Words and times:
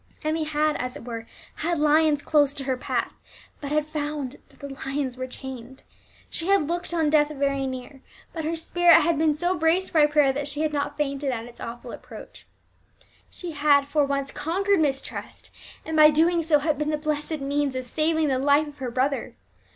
Emmie 0.23 0.45
had, 0.45 0.75
as 0.77 0.95
it 0.97 1.05
were, 1.05 1.27
had 1.57 1.77
lions 1.77 2.23
close 2.23 2.55
to 2.55 2.63
her 2.63 2.75
path, 2.75 3.13
but 3.61 3.71
had 3.71 3.85
found 3.85 4.37
that 4.49 4.57
the 4.57 4.73
lions 4.87 5.15
were 5.15 5.27
chained; 5.27 5.83
she 6.27 6.47
had 6.47 6.67
looked 6.67 6.91
on 6.91 7.07
death 7.07 7.29
very 7.35 7.67
near, 7.67 8.01
but 8.33 8.43
her 8.43 8.55
spirit 8.55 8.95
had 9.01 9.15
been 9.19 9.35
so 9.35 9.53
braced 9.55 9.93
by 9.93 10.07
prayer 10.07 10.33
that 10.33 10.47
she 10.47 10.61
had 10.61 10.73
not 10.73 10.97
fainted 10.97 11.29
at 11.29 11.45
his 11.45 11.59
awful 11.61 11.91
approach. 11.91 12.47
She 13.29 13.51
had, 13.51 13.85
for 13.87 14.03
once, 14.03 14.31
conquered 14.31 14.79
mistrust, 14.79 15.51
and 15.85 15.95
by 15.95 16.09
doing 16.09 16.41
so 16.41 16.57
had 16.57 16.79
been 16.79 16.89
the 16.89 16.97
blessed 16.97 17.39
means 17.39 17.75
of 17.75 17.85
saving 17.85 18.29
the 18.29 18.39
life 18.39 18.67
of 18.67 18.79
her 18.79 18.89
brother. 18.89 19.35